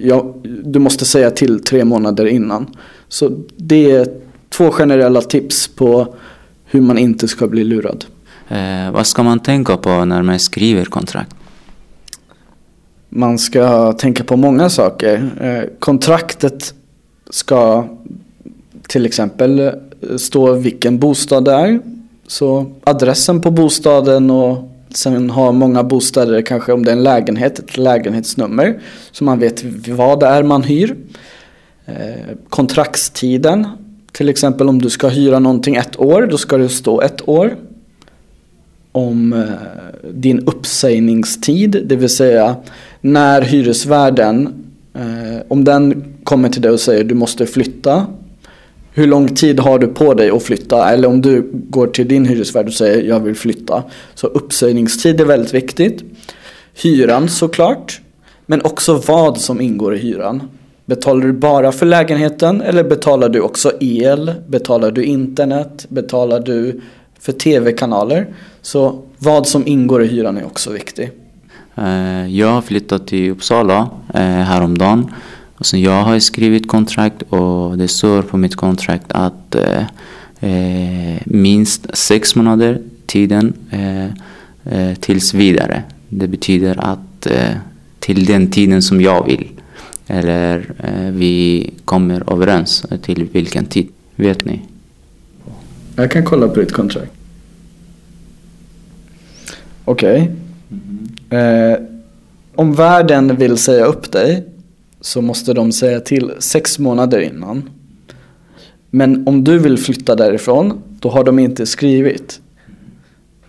ja, 0.04 0.36
du 0.64 0.80
måste 0.80 1.06
säga 1.06 1.32
till 1.32 1.64
tre 1.64 1.86
månader 1.86 2.26
innan. 2.26 2.68
Så 3.08 3.32
det 3.58 3.92
är 3.92 4.08
två 4.50 4.72
generella 4.72 5.22
tips 5.22 5.68
på 5.68 6.16
hur 6.66 6.82
man 6.82 6.98
inte 6.98 7.28
ska 7.28 7.48
bli 7.48 7.64
lurad. 7.64 8.06
Eh, 8.50 8.92
vad 8.92 9.08
ska 9.08 9.24
man 9.24 9.40
tänka 9.40 9.78
på 9.78 10.06
när 10.06 10.22
man 10.22 10.40
skriver 10.40 10.86
kontrakt? 10.86 11.36
Man 13.10 13.40
ska 13.40 13.94
tänka 13.94 14.24
på 14.24 14.38
många 14.38 14.70
saker. 14.70 15.30
Eh, 15.42 15.80
kontraktet 15.80 16.74
ska 17.30 17.88
till 18.88 19.06
exempel 19.06 19.60
eh, 19.60 19.72
stå 20.18 20.54
vilken 20.54 21.00
bostad 21.00 21.46
det 21.46 21.52
är. 21.52 21.80
Så 22.28 22.72
adressen 22.84 23.42
på 23.42 23.52
bostaden 23.52 24.32
och 24.32 24.72
sen 24.94 25.30
har 25.30 25.52
många 25.52 25.84
bostäder 25.84 26.42
kanske 26.42 26.74
om 26.74 26.86
det 26.86 26.92
är 26.92 26.96
en 26.96 27.04
lägenhet, 27.04 27.60
ett 27.60 27.78
lägenhetsnummer. 27.78 28.80
Så 29.12 29.24
man 29.24 29.40
vet 29.40 29.64
vad 29.88 30.20
det 30.20 30.28
är 30.28 30.44
man 30.44 30.64
hyr. 30.64 30.96
Eh, 31.86 31.94
kontraktstiden, 32.50 33.68
till 34.12 34.30
exempel 34.30 34.70
om 34.70 34.82
du 34.82 34.90
ska 34.90 35.08
hyra 35.08 35.40
någonting 35.40 35.76
ett 35.76 36.00
år, 36.00 36.28
då 36.32 36.38
ska 36.38 36.58
det 36.58 36.70
stå 36.70 37.02
ett 37.02 37.30
år 37.30 37.56
om 38.92 39.34
eh, 39.34 40.10
din 40.12 40.40
uppsägningstid, 40.40 41.84
det 41.86 41.96
vill 41.96 42.10
säga 42.10 42.56
när 43.02 43.42
hyresvärden, 43.42 44.64
eh, 44.94 45.42
om 45.48 45.64
den 45.64 46.04
kommer 46.24 46.50
till 46.50 46.62
dig 46.62 46.72
och 46.72 46.80
säger 46.80 47.04
du 47.04 47.16
måste 47.16 47.46
flytta, 47.46 48.08
hur 48.94 49.08
lång 49.08 49.36
tid 49.36 49.60
har 49.60 49.80
du 49.80 49.88
på 49.88 50.14
dig 50.14 50.30
att 50.30 50.44
flytta? 50.44 50.90
Eller 50.90 51.08
om 51.08 51.22
du 51.22 51.50
går 51.54 51.88
till 51.88 52.08
din 52.08 52.26
hyresvärd 52.26 52.68
och 52.68 52.74
säger 52.74 53.04
jag 53.04 53.20
vill 53.20 53.36
flytta. 53.36 53.84
Så 54.16 54.28
uppsägningstid 54.28 55.22
är 55.22 55.26
väldigt 55.26 55.54
viktigt. 55.54 56.04
Hyran 56.74 57.30
såklart, 57.30 58.02
men 58.46 58.62
också 58.62 59.02
vad 59.08 59.38
som 59.38 59.62
ingår 59.62 59.96
i 59.96 59.98
hyran. 59.98 60.42
Betalar 60.86 61.26
du 61.26 61.34
bara 61.34 61.72
för 61.72 61.86
lägenheten 61.86 62.62
eller 62.62 62.84
betalar 62.84 63.30
du 63.30 63.40
också 63.40 63.72
el? 63.80 64.34
Betalar 64.48 64.92
du 64.92 65.04
internet? 65.04 65.86
Betalar 65.90 66.40
du 66.40 66.82
för 67.20 67.32
tv-kanaler? 67.32 68.28
Så 68.62 69.02
vad 69.18 69.48
som 69.48 69.68
ingår 69.68 70.04
i 70.04 70.08
hyran 70.08 70.38
är 70.38 70.46
också 70.46 70.72
viktigt. 70.72 71.20
Eh, 71.76 72.28
jag 72.28 72.48
har 72.48 72.62
flyttat 72.62 73.08
till 73.08 73.32
Uppsala 73.32 73.90
eh, 74.14 74.22
häromdagen. 74.22 75.14
Och 75.56 75.66
sen 75.66 75.82
jag 75.82 76.04
har 76.04 76.20
skrivit 76.20 76.68
kontrakt 76.68 77.22
och 77.30 77.78
det 77.78 77.88
står 77.88 78.22
på 78.22 78.38
mitt 78.38 78.56
kontrakt 78.56 79.06
att 79.08 79.56
eh, 79.56 81.18
minst 81.26 81.98
sex 81.98 82.36
månader 82.36 82.82
tiden 83.06 83.54
tills 85.00 85.34
vidare. 85.34 85.84
Det 86.10 86.28
betyder 86.28 86.80
att 86.80 87.28
till 88.00 88.26
den 88.26 88.52
tiden 88.52 88.82
som 88.82 89.02
jag 89.02 89.26
vill. 89.26 89.48
Eller 90.08 90.74
vi 91.12 91.70
kommer 91.86 92.34
överens 92.34 92.86
till 93.02 93.28
vilken 93.32 93.66
tid. 93.66 93.88
Vet 94.16 94.46
ni? 94.46 94.62
Jag 96.00 96.12
kan 96.12 96.26
kolla 96.26 96.48
på 96.48 96.60
ditt 96.60 96.72
kontrakt. 96.72 97.12
Okej. 99.86 100.22
Okay. 100.22 100.36
Mm. 101.30 101.72
Eh, 101.74 101.80
om 102.56 102.74
världen 102.74 103.36
vill 103.36 103.58
säga 103.58 103.86
upp 103.86 104.12
dig 104.12 104.46
så 105.02 105.22
måste 105.22 105.54
de 105.54 105.72
säga 105.72 106.00
till 106.00 106.32
sex 106.40 106.80
månader 106.80 107.20
innan. 107.20 107.70
Men 108.90 109.28
om 109.28 109.44
du 109.44 109.60
vill 109.60 109.78
flytta 109.78 110.16
därifrån 110.16 110.82
då 111.00 111.10
har 111.10 111.24
de 111.24 111.40
inte 111.40 111.66
skrivit 111.66 112.42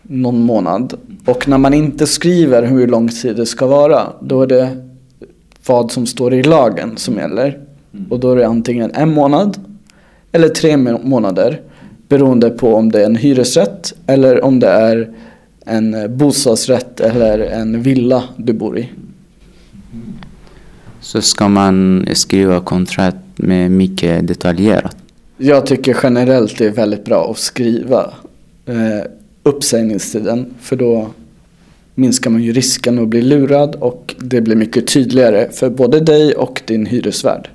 någon 0.03 0.41
månad. 0.41 0.95
Och 1.25 1.49
när 1.49 1.59
man 1.59 1.75
inte 1.75 2.07
skriver 2.07 2.63
hur 2.63 2.87
lång 2.87 3.09
tid 3.09 3.37
det 3.37 3.47
ska 3.47 3.67
vara 3.67 4.07
då 4.21 4.43
är 4.43 4.47
det 4.47 4.91
vad 5.67 5.93
som 5.93 6.07
står 6.07 6.35
i 6.35 6.43
lagen 6.43 6.97
som 6.97 7.17
gäller. 7.17 7.61
Och 8.09 8.21
då 8.21 8.33
är 8.33 8.37
det 8.37 8.47
antingen 8.47 8.91
en 8.95 9.15
månad 9.15 9.59
eller 10.33 10.49
tre 10.49 10.77
månader 10.77 11.61
beroende 12.11 12.51
på 12.51 12.75
om 12.75 12.93
det 12.93 13.01
är 13.01 13.07
en 13.07 13.17
hyresrätt 13.17 13.95
eller 14.07 14.45
om 14.45 14.61
det 14.61 14.69
är 14.69 15.11
en 15.65 16.17
bostadsrätt 16.17 17.01
eller 17.01 17.39
en 17.39 17.83
villa 17.83 18.25
du 18.37 18.53
bor 18.53 18.79
i. 18.79 18.89
Så 21.01 21.23
ska 21.23 21.49
man 21.49 22.07
skriva 22.13 22.61
kontrakt 22.61 23.17
med 23.37 23.71
mycket 23.71 24.29
detaljerat? 24.29 24.97
Jag 25.37 25.67
tycker 25.67 25.97
generellt 26.03 26.59
det 26.59 26.67
är 26.67 26.71
väldigt 26.71 27.05
bra 27.05 27.31
att 27.31 27.39
skriva 27.39 28.11
eh, 28.67 29.11
uppsägningstiden 29.43 30.55
för 30.61 30.77
då 30.77 31.11
minskar 31.95 32.31
man 32.31 32.43
ju 32.43 32.53
risken 32.53 32.99
att 32.99 33.09
bli 33.09 33.23
lurad 33.23 33.75
och 33.75 34.15
det 34.19 34.41
blir 34.41 34.57
mycket 34.57 34.87
tydligare 34.87 35.49
för 35.53 35.71
både 35.71 36.01
dig 36.01 36.35
och 36.35 36.63
din 36.67 36.87
hyresvärd. 36.87 37.49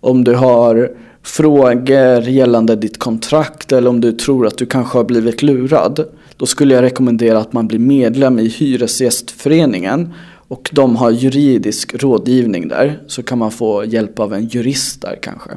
Om 0.00 0.24
du 0.24 0.34
har 0.34 0.90
frågor 1.22 2.20
gällande 2.22 2.76
ditt 2.76 2.98
kontrakt 2.98 3.72
eller 3.72 3.90
om 3.90 4.00
du 4.00 4.12
tror 4.12 4.46
att 4.46 4.58
du 4.58 4.66
kanske 4.66 4.98
har 4.98 5.04
blivit 5.04 5.42
lurad 5.42 6.04
då 6.36 6.46
skulle 6.46 6.74
jag 6.74 6.82
rekommendera 6.82 7.38
att 7.38 7.52
man 7.52 7.68
blir 7.68 7.78
medlem 7.78 8.38
i 8.38 8.48
Hyresgästföreningen 8.48 10.12
och 10.48 10.70
de 10.72 10.96
har 10.96 11.10
juridisk 11.10 11.94
rådgivning 11.94 12.68
där 12.68 13.00
så 13.06 13.22
kan 13.22 13.38
man 13.38 13.50
få 13.50 13.84
hjälp 13.84 14.18
av 14.18 14.34
en 14.34 14.46
jurist 14.46 15.02
där 15.02 15.18
kanske. 15.22 15.50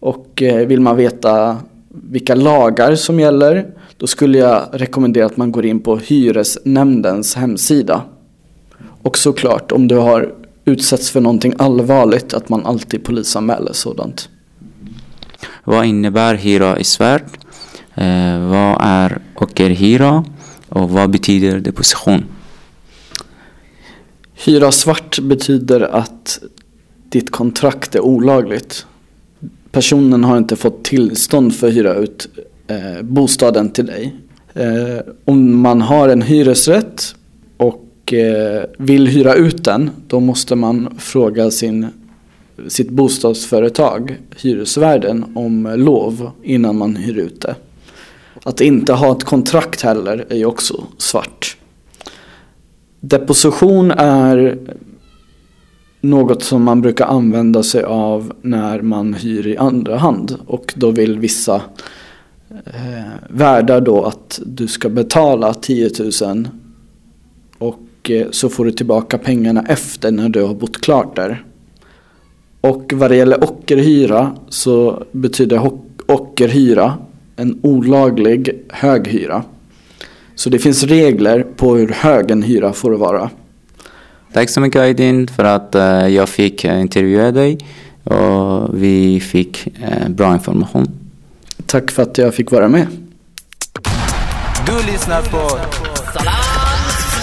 Och 0.00 0.42
eh, 0.42 0.66
vill 0.66 0.80
man 0.80 0.96
veta 0.96 1.56
vilka 1.88 2.34
lagar 2.34 2.94
som 2.94 3.20
gäller 3.20 3.66
då 3.96 4.06
skulle 4.06 4.38
jag 4.38 4.68
rekommendera 4.72 5.26
att 5.26 5.36
man 5.36 5.52
går 5.52 5.66
in 5.66 5.80
på 5.80 5.96
Hyresnämndens 5.96 7.34
hemsida. 7.34 8.02
Och 9.02 9.18
såklart 9.18 9.72
om 9.72 9.88
du 9.88 9.96
har 9.96 10.34
utsatts 10.64 11.10
för 11.10 11.20
någonting 11.20 11.54
allvarligt 11.58 12.34
att 12.34 12.48
man 12.48 12.66
alltid 12.66 13.04
polisanmäler 13.04 13.72
sådant. 13.72 14.28
Vad 15.68 15.86
innebär 15.86 16.34
hyra 16.34 16.78
i 16.78 16.84
svärd? 16.84 17.22
Eh, 17.94 18.38
vad 18.38 18.78
är 18.80 19.18
ockerhyra 19.34 20.24
och 20.68 20.90
vad 20.90 21.10
betyder 21.10 21.60
deposition? 21.60 22.24
Hyra 24.34 24.72
svart 24.72 25.18
betyder 25.18 25.80
att 25.80 26.38
ditt 27.08 27.30
kontrakt 27.30 27.94
är 27.94 28.00
olagligt. 28.00 28.86
Personen 29.70 30.24
har 30.24 30.38
inte 30.38 30.56
fått 30.56 30.84
tillstånd 30.84 31.54
för 31.54 31.68
att 31.68 31.74
hyra 31.74 31.94
ut 31.94 32.28
eh, 32.66 33.02
bostaden 33.02 33.70
till 33.70 33.86
dig. 33.86 34.16
Eh, 34.54 34.98
om 35.24 35.60
man 35.60 35.82
har 35.82 36.08
en 36.08 36.22
hyresrätt 36.22 37.14
och 37.56 38.12
eh, 38.12 38.64
vill 38.78 39.06
hyra 39.06 39.34
ut 39.34 39.64
den, 39.64 39.90
då 40.06 40.20
måste 40.20 40.54
man 40.54 40.94
fråga 40.98 41.50
sin, 41.50 41.86
sitt 42.68 42.90
bostadsföretag, 42.90 44.18
hyresvärden, 44.36 45.24
om 45.34 45.74
lov 45.76 46.30
innan 46.42 46.78
man 46.78 46.96
hyr 46.96 47.18
ut 47.18 47.40
det. 47.40 47.54
Att 48.42 48.60
inte 48.60 48.92
ha 48.92 49.12
ett 49.12 49.24
kontrakt 49.24 49.82
heller 49.82 50.26
är 50.28 50.36
ju 50.36 50.46
också 50.46 50.84
svart. 50.98 51.56
Deposition 53.00 53.90
är 53.90 54.58
något 56.00 56.42
som 56.42 56.62
man 56.62 56.80
brukar 56.80 57.06
använda 57.06 57.62
sig 57.62 57.82
av 57.82 58.32
när 58.42 58.82
man 58.82 59.14
hyr 59.14 59.46
i 59.46 59.56
andra 59.56 59.96
hand 59.96 60.36
och 60.46 60.74
då 60.76 60.90
vill 60.90 61.18
vissa 61.18 61.54
eh, 62.50 63.12
värdar 63.30 63.80
då 63.80 64.04
att 64.04 64.40
du 64.46 64.68
ska 64.68 64.88
betala 64.88 65.54
10 65.54 65.90
000 66.22 66.48
och 67.58 68.10
eh, 68.10 68.26
så 68.30 68.48
får 68.48 68.64
du 68.64 68.72
tillbaka 68.72 69.18
pengarna 69.18 69.64
efter 69.68 70.10
när 70.10 70.28
du 70.28 70.42
har 70.42 70.54
bott 70.54 70.80
klart 70.80 71.16
där. 71.16 71.44
Och 72.68 72.92
vad 72.94 73.10
det 73.10 73.16
gäller 73.16 73.44
ockerhyra 73.44 74.36
så 74.48 75.02
betyder 75.12 75.70
ockerhyra 76.06 76.94
en 77.36 77.58
olaglig 77.62 78.50
hög 78.68 79.08
hyra. 79.08 79.44
Så 80.34 80.50
det 80.50 80.58
finns 80.58 80.82
regler 80.82 81.42
på 81.56 81.76
hur 81.76 81.88
hög 81.88 82.30
en 82.30 82.42
hyra 82.42 82.72
får 82.72 82.92
vara. 82.92 83.30
Tack 84.32 84.50
så 84.50 84.60
mycket 84.60 84.80
Aydin 84.80 85.28
för 85.28 85.44
att 85.44 85.74
uh, 85.74 86.08
jag 86.08 86.28
fick 86.28 86.64
uh, 86.64 86.80
intervjua 86.80 87.30
dig 87.30 87.58
och 88.04 88.82
vi 88.82 89.20
fick 89.20 89.66
uh, 89.66 90.08
bra 90.08 90.34
information. 90.34 90.86
Tack 91.66 91.90
för 91.90 92.02
att 92.02 92.18
jag 92.18 92.34
fick 92.34 92.50
vara 92.50 92.68
med. 92.68 92.86
Du 94.66 94.92
lyssnar 94.92 95.22
på 95.22 95.48
Salam 96.14 96.34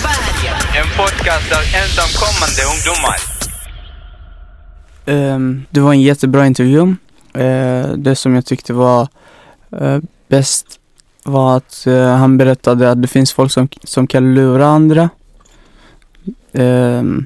Sverige. 0.02 0.54
En 0.82 0.88
podcast 0.98 1.52
av 1.52 1.64
ensamkommande 1.82 2.62
ungdomar. 2.74 3.33
Ehm, 5.06 5.66
det 5.70 5.80
var 5.80 5.94
en 5.94 6.02
jättebra 6.02 6.46
intervju. 6.46 6.96
Eh, 7.34 7.88
det 7.88 8.16
som 8.16 8.36
jag 8.36 8.46
tyckte 8.46 8.74
var 8.74 9.08
eh, 9.72 9.98
bäst 10.28 10.80
var 11.24 11.58
att 11.58 11.88
eh, 11.88 12.16
han 12.16 12.38
berättade 12.38 12.92
att 12.92 13.02
det 13.02 13.08
finns 13.08 13.34
folk 13.34 13.52
som, 13.52 13.68
som 13.84 14.08
kan 14.08 14.36
lura 14.36 14.68
andra. 14.68 15.10
Ehm, 16.52 17.26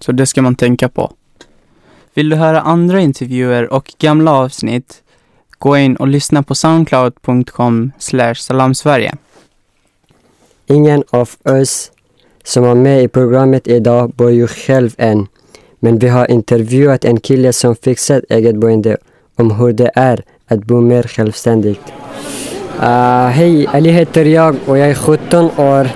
så 0.00 0.12
det 0.12 0.26
ska 0.26 0.42
man 0.42 0.54
tänka 0.54 0.88
på. 0.88 1.12
Vill 2.14 2.28
du 2.28 2.36
höra 2.36 2.60
andra 2.60 3.00
intervjuer 3.00 3.72
och 3.72 3.94
gamla 3.98 4.32
avsnitt? 4.32 5.02
Gå 5.58 5.76
in 5.76 5.96
och 5.96 6.08
lyssna 6.08 6.42
på 6.42 6.54
soundcloud.com 6.54 7.92
salamsverige. 8.36 9.14
Ingen 10.66 11.04
av 11.10 11.30
oss 11.42 11.92
som 12.44 12.62
var 12.62 12.74
med 12.74 13.02
i 13.02 13.08
programmet 13.08 13.68
idag 13.68 14.10
bor 14.10 14.30
ju 14.30 14.46
själv 14.46 14.94
än. 14.98 15.26
Men 15.80 15.98
vi 15.98 16.08
har 16.08 16.30
intervjuat 16.30 17.04
en 17.04 17.20
kille 17.20 17.52
som 17.52 17.76
fixat 17.76 18.24
eget 18.28 18.56
boende 18.56 18.96
om 19.36 19.50
hur 19.50 19.72
det 19.72 19.90
är 19.94 20.22
att 20.48 20.64
bo 20.64 20.80
mer 20.80 21.02
självständigt. 21.02 21.80
Uh, 22.80 23.26
Hej, 23.26 23.66
Ali 23.72 23.90
heter 23.90 24.24
jag 24.24 24.56
och 24.66 24.78
jag 24.78 24.90
är 24.90 24.94
17 24.94 25.50
år. 25.56 25.88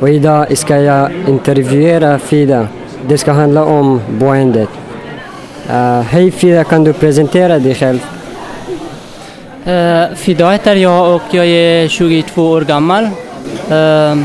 Och 0.00 0.08
idag 0.08 0.58
ska 0.58 0.76
jag 0.76 1.10
intervjuera 1.28 2.18
Fida. 2.18 2.68
Det 3.08 3.18
ska 3.18 3.32
handla 3.32 3.64
om 3.64 4.00
boendet. 4.18 4.68
Uh, 5.70 6.00
Hej 6.00 6.30
Fida, 6.30 6.64
kan 6.64 6.84
du 6.84 6.92
presentera 6.92 7.58
dig 7.58 7.74
själv? 7.74 7.98
Eh, 9.64 9.72
uh, 9.72 10.14
Fida 10.14 10.50
heter 10.50 10.76
jag 10.76 11.14
och 11.14 11.22
jag 11.30 11.46
är 11.46 11.88
22 11.88 12.50
år 12.50 12.60
gammal. 12.60 13.04
Uh, 13.70 14.18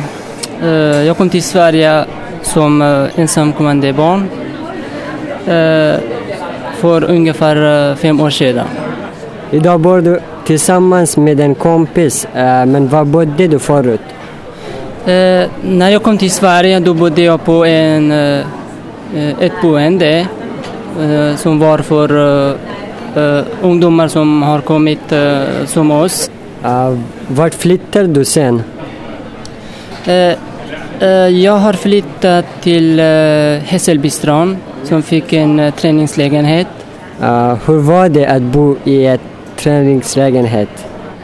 uh, 0.63 1.05
jag 1.05 1.17
kom 1.17 1.29
till 1.29 1.43
Sverige 1.43 2.05
som 2.41 2.81
uh, 2.81 3.19
ensamkommande 3.19 3.93
barn 3.93 4.29
för 6.77 7.03
ungefär 7.03 7.95
fem 7.95 8.21
år 8.21 8.29
sedan. 8.29 8.67
Idag 9.51 9.79
bor 9.79 10.01
du 10.01 10.19
tillsammans 10.45 11.17
med 11.17 11.39
en 11.39 11.55
kompis, 11.55 12.27
men 12.33 12.87
var 12.87 13.05
bodde 13.05 13.47
du 13.47 13.59
förut? 13.59 14.01
när 15.61 15.89
jag 15.89 16.03
kom 16.03 16.17
till 16.17 16.31
Sverige 16.31 16.79
då 16.79 16.93
bodde 16.93 17.21
jag 17.21 17.43
på 17.45 17.65
en, 17.65 18.11
ett 19.39 19.61
boende 19.61 20.27
som 21.37 21.59
var 21.59 21.77
för 21.77 22.09
ungdomar 23.61 24.07
som 24.07 24.43
har 24.43 24.61
kommit 24.61 25.13
som 25.65 25.91
oss. 25.91 26.31
Uh, 26.65 26.97
vart 27.27 27.53
flyttade 27.53 28.07
du 28.07 28.25
sen? 28.25 28.63
Jag 31.43 31.53
har 31.53 31.73
flyttat 31.73 32.45
till 32.61 32.99
uh, 32.99 33.59
Hässelbystrand 33.59 34.57
som 34.83 35.03
fick 35.03 35.33
en 35.33 35.71
träningslägenhet. 35.77 36.67
hur 37.65 37.77
var 37.77 38.09
det 38.09 38.25
att 38.25 38.41
bo 38.41 38.75
i 38.83 39.05
en 39.05 39.19
träningslägenhet? 39.55 40.69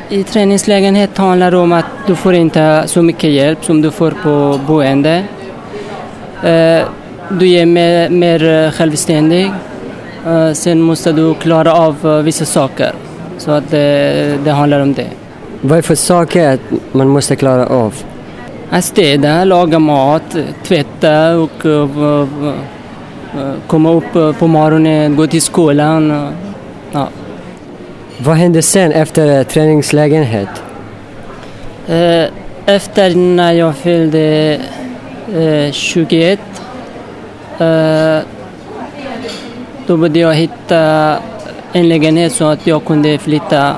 I 0.09 0.23
träningslägenhet 0.23 1.17
handlar 1.17 1.51
det 1.51 1.57
om 1.57 1.71
att 1.71 1.85
du 2.07 2.15
får 2.15 2.33
inte 2.33 2.83
så 2.85 3.01
mycket 3.01 3.29
hjälp 3.29 3.65
som 3.65 3.81
du 3.81 3.91
får 3.91 4.11
på 4.11 4.59
boende. 4.67 5.23
du 7.29 7.49
är 7.49 7.65
mer, 7.65 8.09
mer 8.09 8.71
självständig 8.71 9.51
Uh, 10.27 10.53
sen 10.53 10.81
måste 10.81 11.11
du 11.11 11.33
klara 11.33 11.73
av 11.73 12.21
vissa 12.23 12.45
saker. 12.45 12.91
Så 13.37 13.51
att 13.51 13.71
det, 13.71 14.37
det 14.43 14.51
handlar 14.51 14.79
om 14.79 14.93
det. 14.93 15.07
Vad 15.61 15.77
är 15.77 15.81
för 15.81 15.95
saker 15.95 16.59
man 16.91 17.07
måste 17.07 17.35
klara 17.35 17.67
av? 17.67 17.93
Städa, 18.81 19.43
laga 19.43 19.79
mat, 19.79 20.37
tvätta 20.63 21.37
och 21.37 21.65
uh, 21.65 22.27
komma 23.67 23.91
upp 23.91 24.39
på 24.39 24.47
morgonen, 24.47 25.15
gå 25.15 25.27
till 25.27 25.41
skolan. 25.41 26.29
Ja. 26.91 27.07
Vad 28.17 28.35
hände 28.35 28.61
sen 28.61 28.91
efter 28.91 29.43
träningslägenhet? 29.43 30.49
Efter 32.65 33.15
när 33.15 33.51
jag 33.51 33.75
fyllde 33.75 34.59
21 35.71 36.39
då 39.87 39.97
började 39.97 40.19
jag 40.19 40.33
hitta 40.33 41.15
en 41.73 41.89
lägenhet 41.89 42.31
så 42.31 42.45
att 42.45 42.67
jag 42.67 42.85
kunde 42.85 43.17
flytta. 43.17 43.75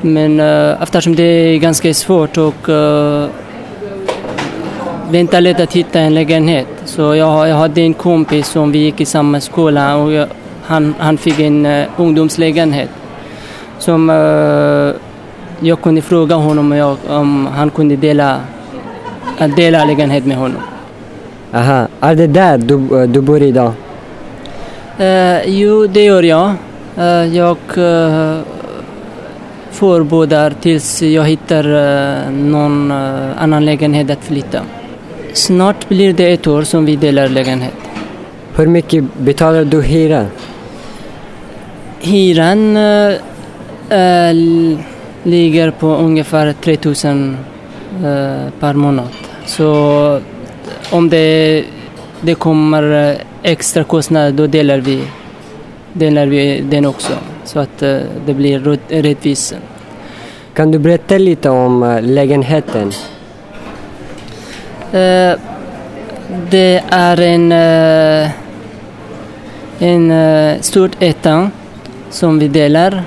Men 0.00 0.40
eftersom 0.82 1.16
det 1.16 1.22
är 1.22 1.58
ganska 1.58 1.94
svårt 1.94 2.36
och 2.36 2.68
det 5.10 5.18
är 5.18 5.20
inte 5.20 5.40
lätt 5.40 5.60
att 5.60 5.72
hitta 5.72 6.00
en 6.00 6.14
lägenhet. 6.14 6.66
Så 6.84 7.14
jag, 7.14 7.48
jag 7.48 7.56
hade 7.56 7.80
en 7.80 7.94
kompis 7.94 8.48
som 8.48 8.72
vi 8.72 8.78
gick 8.78 9.00
i 9.00 9.04
samma 9.04 9.40
skola 9.40 9.96
och 9.96 10.12
jag, 10.12 10.28
han, 10.62 10.94
han 10.98 11.18
fick 11.18 11.40
en 11.40 11.66
uh, 11.66 11.86
ungdomslägenhet. 11.96 12.90
Som 13.78 14.10
uh, 14.10 14.94
jag 15.60 15.82
kunde 15.82 16.02
fråga 16.02 16.34
honom 16.34 16.72
om, 16.72 16.78
jag, 16.78 16.96
om 17.08 17.46
han 17.46 17.70
kunde 17.70 17.96
dela, 17.96 18.40
dela 19.56 19.84
lägenhet 19.84 20.26
med 20.26 20.36
honom. 20.36 20.62
Aha, 21.54 21.86
är 22.00 22.14
det 22.14 22.26
där 22.26 22.58
du, 22.58 23.06
du 23.06 23.20
bor 23.20 23.42
idag? 23.42 23.72
Uh, 25.00 25.48
jo, 25.48 25.86
det 25.86 26.04
gör 26.04 26.22
jag. 26.22 26.52
Uh, 26.98 27.36
jag 27.36 27.56
uh, 27.76 28.38
där 30.28 30.50
tills 30.60 31.02
jag 31.02 31.24
hittar 31.24 31.66
uh, 31.66 32.30
någon 32.30 32.90
annan 33.36 33.64
lägenhet 33.64 34.10
att 34.10 34.24
flytta. 34.24 34.60
Snart 35.36 35.88
blir 35.88 36.12
det 36.12 36.32
ett 36.32 36.46
år 36.46 36.62
som 36.62 36.84
vi 36.84 36.96
delar 36.96 37.28
lägenhet. 37.28 37.74
Hur 38.54 38.66
mycket 38.66 39.04
betalar 39.18 39.64
du 39.64 39.82
hyra? 39.82 40.26
Hyran 42.00 42.78
ligger 45.22 45.70
på 45.70 45.86
ungefär 45.86 46.52
3000 46.52 47.36
per 48.60 48.72
månad. 48.74 49.08
Så 49.46 50.20
om 50.90 51.08
det, 51.08 51.64
det 52.20 52.34
kommer 52.34 53.16
extra 53.42 53.84
kostnader, 53.84 54.32
då 54.32 54.46
delar 54.46 54.78
vi, 54.78 55.02
delar 55.92 56.26
vi 56.26 56.60
den 56.60 56.86
också. 56.86 57.12
Så 57.44 57.58
att 57.58 57.82
uh, 57.82 57.98
det 58.26 58.34
blir 58.34 58.78
rättvist. 58.88 59.54
Kan 60.54 60.70
du 60.70 60.78
berätta 60.78 61.18
lite 61.18 61.50
om 61.50 62.00
lägenheten? 62.02 62.92
Uh, 64.96 65.38
det 66.50 66.82
är 66.90 67.20
en, 67.20 67.52
eh, 67.52 68.30
en 69.78 70.10
eh, 70.10 70.54
uh, 70.54 70.60
stor 70.60 70.90
etta 70.98 71.50
som 72.10 72.38
vi 72.38 72.48
delar. 72.48 73.02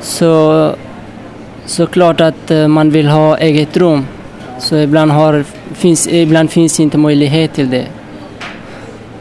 Så 0.00 0.72
såklart 1.66 2.20
att 2.20 2.50
man 2.68 2.90
vill 2.90 3.08
ha 3.08 3.38
eget 3.38 3.76
rum. 3.76 4.06
Så 4.58 4.76
ibland, 4.76 5.12
har, 5.12 5.44
finns, 5.74 6.08
ibland 6.08 6.50
finns 6.50 6.80
inte 6.80 6.98
möjlighet 6.98 7.54
till 7.54 7.70
det. 7.70 7.86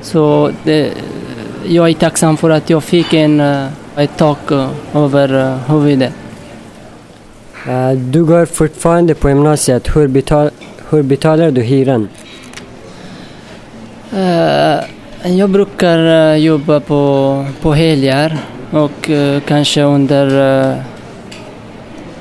Så 0.01 0.51
det, 0.63 0.91
jag 1.67 1.89
är 1.89 1.93
tacksam 1.93 2.37
för 2.37 2.49
att 2.49 2.69
jag 2.69 2.83
fick 2.83 3.13
en, 3.13 3.39
ett 3.95 4.17
tak 4.17 4.51
över 4.93 5.57
huvudet. 5.67 6.13
Du 7.95 8.25
går 8.25 8.45
fortfarande 8.45 9.15
på 9.15 9.29
gymnasiet. 9.29 9.95
Hur, 9.95 10.07
betal, 10.07 10.49
hur 10.89 11.03
betalar 11.03 11.51
du 11.51 11.61
hyran? 11.61 12.09
Eh, 14.13 14.79
jag 15.37 15.49
brukar 15.49 16.31
eh, 16.31 16.35
jobba 16.35 16.79
på, 16.79 17.45
på 17.61 17.73
helger 17.73 18.37
och 18.71 19.09
eh, 19.09 19.41
kanske 19.41 19.81
under 19.81 20.75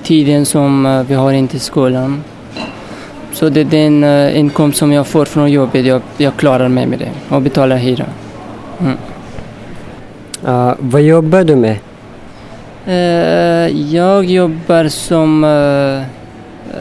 tiden 0.02 0.46
som 0.46 1.04
vi 1.08 1.14
har 1.14 1.32
inte 1.32 1.58
skolan. 1.58 2.22
Så 3.32 3.48
det 3.48 3.60
är 3.60 3.64
den 3.64 4.04
eh, 4.04 4.38
inkomst 4.38 4.78
som 4.78 4.92
jag 4.92 5.06
får 5.06 5.24
från 5.24 5.50
jobbet, 5.52 5.86
jag, 5.86 6.02
jag 6.16 6.36
klarar 6.36 6.68
mig 6.68 6.86
med 6.86 6.98
det 6.98 7.10
och 7.28 7.42
betalar 7.42 7.76
hyra. 7.76 8.04
Eh, 10.46 10.74
vad 10.78 11.02
jobbar 11.02 11.44
du 11.44 11.56
med? 11.56 11.76
Eh, 12.86 13.94
jag 13.94 14.24
jobbar 14.24 14.88
som 14.88 15.44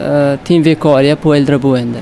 eh, 0.04 0.38
teamvikarie 0.46 1.16
på 1.16 1.34
äldreboende. 1.34 1.98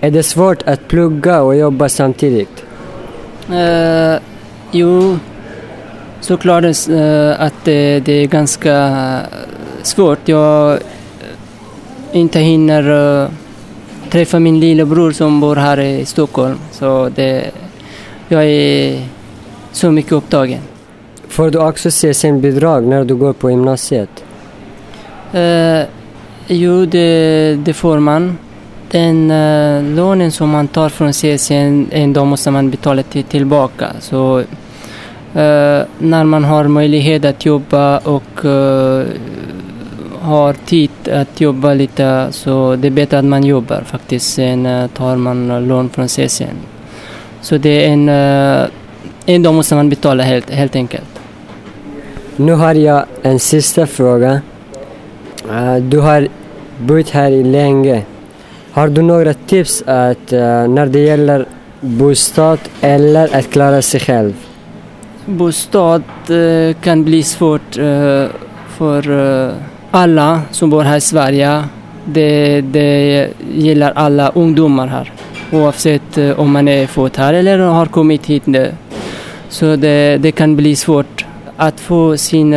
Är 0.00 0.10
det 0.10 0.22
svårt 0.22 0.62
att 0.62 0.88
plugga 0.88 1.42
och 1.42 1.56
jobba 1.56 1.88
samtidigt? 1.88 2.64
Eh, 3.52 4.20
jo, 4.70 5.18
såklart 6.20 6.64
eh, 6.64 7.40
att 7.40 7.54
det, 7.64 8.00
det 8.00 8.12
är 8.12 8.26
ganska 8.26 9.20
svårt. 9.82 10.28
Jag 10.28 10.78
inte 12.12 12.38
hinner 12.40 13.22
eh, 13.22 13.28
träffa 14.10 14.38
min 14.38 14.60
lillebror 14.60 15.12
som 15.12 15.40
bor 15.40 15.56
här 15.56 15.80
i 15.80 16.04
Stockholm. 16.04 16.58
Så 16.72 17.08
det, 17.14 17.50
jag 18.28 18.44
är 18.44 19.02
så 19.72 19.90
mycket 19.90 20.12
upptagen. 20.12 20.60
Får 21.28 21.50
du 21.50 21.58
också 21.58 21.90
CSN-bidrag 21.90 22.86
när 22.86 23.04
du 23.04 23.14
går 23.14 23.32
på 23.32 23.50
gymnasiet? 23.50 24.24
Jo, 26.48 26.86
det, 26.86 27.58
det 27.64 27.72
får 27.72 27.98
man. 27.98 28.38
Den 28.90 29.30
uh, 29.30 29.94
lånen 29.94 30.32
som 30.32 30.50
man 30.50 30.68
tar 30.68 30.88
från 30.88 31.12
CSN, 31.12 31.86
en 31.90 32.12
dag 32.12 32.26
måste 32.26 32.50
man 32.50 32.70
betala 32.70 33.02
till, 33.02 33.24
tillbaka. 33.24 33.86
Så 34.00 34.38
uh, 34.38 34.44
när 35.98 36.24
man 36.24 36.44
har 36.44 36.64
möjlighet 36.64 37.24
att 37.24 37.46
jobba 37.46 37.98
och 37.98 38.44
uh, 38.44 39.04
har 40.20 40.52
tid 40.52 40.90
att 41.12 41.40
jobba 41.40 41.74
lite 41.74 42.26
så 42.30 42.76
det 42.76 42.88
är 42.88 42.90
bättre 42.90 43.18
att 43.18 43.24
man 43.24 43.44
jobbar 43.44 43.82
faktiskt. 43.86 44.34
Sen 44.34 44.88
tar 44.94 45.16
man 45.16 45.68
lån 45.68 45.88
från 45.88 46.08
CSN. 46.08 46.56
Så 47.40 47.58
det 47.58 47.86
är 47.86 47.92
en, 47.92 48.08
en 49.26 49.42
dag 49.42 49.54
måste 49.54 49.74
man 49.74 49.88
betala 49.88 50.22
helt, 50.22 50.50
helt 50.50 50.76
enkelt. 50.76 51.20
Nu 52.36 52.52
har 52.52 52.74
jag 52.74 53.04
en 53.22 53.38
sista 53.38 53.86
fråga. 53.86 54.40
Eh, 55.50 55.76
du 55.76 55.98
har 55.98 56.28
bott 56.78 57.10
här 57.10 57.30
i 57.30 57.44
länge. 57.44 58.02
Har 58.72 58.88
du 58.88 59.02
några 59.02 59.34
tips 59.34 59.82
att, 59.86 60.32
eh, 60.32 60.68
när 60.68 60.86
det 60.86 60.98
gäller 60.98 61.46
bostad 61.80 62.58
eller 62.80 63.36
att 63.38 63.50
klara 63.50 63.82
sig 63.82 64.00
själv? 64.00 64.34
Bostad 65.26 66.02
eh, 66.28 66.74
kan 66.80 67.04
bli 67.04 67.22
svårt 67.22 67.74
för 68.68 69.02
alla 69.90 70.40
som 70.50 70.70
bor 70.70 70.82
här 70.82 70.96
i 70.96 71.00
Sverige. 71.00 71.64
Det, 72.04 72.60
det 72.60 73.28
gäller 73.54 73.92
alla 73.94 74.28
ungdomar 74.28 74.86
här. 74.86 75.12
Oavsett 75.52 76.18
om 76.36 76.52
man 76.52 76.68
är 76.68 76.86
född 76.86 77.16
här 77.16 77.34
eller 77.34 77.58
har 77.58 77.86
kommit 77.86 78.26
hit 78.26 78.46
nu. 78.46 78.72
Så 79.48 79.76
det, 79.76 80.16
det 80.16 80.32
kan 80.32 80.56
bli 80.56 80.76
svårt. 80.76 81.26
Att 81.56 81.80
få 81.80 82.16
sin 82.16 82.54